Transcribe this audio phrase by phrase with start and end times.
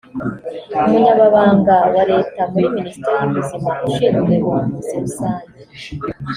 [0.85, 5.51] Umunyamabanga wa Leta muri Minisiteri y’Ubuzima ushinzwe ubuvuzi rusange